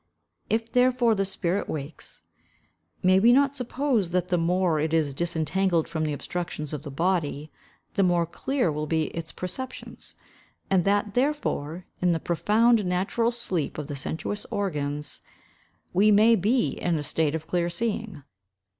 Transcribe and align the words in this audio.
If, 0.49 0.71
therefore, 0.71 1.13
the 1.13 1.25
spirit 1.25 1.69
wakes, 1.69 2.23
may 3.03 3.19
we 3.19 3.31
not 3.31 3.53
suppose 3.55 4.09
that 4.09 4.29
the 4.29 4.37
more 4.39 4.79
it 4.79 4.95
is 4.95 5.13
disentangled 5.13 5.87
from 5.87 6.05
the 6.05 6.11
obstructions 6.13 6.73
of 6.73 6.81
the 6.81 6.89
body 6.89 7.51
the 7.93 8.01
more 8.01 8.25
clear 8.25 8.71
will 8.71 8.87
be 8.87 9.15
its 9.15 9.31
perceptions; 9.31 10.15
and 10.71 10.85
that, 10.85 11.13
therefore, 11.13 11.85
in 12.01 12.13
the 12.13 12.19
profound 12.19 12.83
natural 12.83 13.31
sleep 13.31 13.77
of 13.77 13.85
the 13.85 13.95
sensuous 13.95 14.43
organs 14.49 15.21
we 15.93 16.09
may 16.09 16.35
be 16.35 16.69
in 16.71 16.97
a 16.97 17.03
state 17.03 17.35
of 17.35 17.45
clear 17.45 17.69
seeing. 17.69 18.23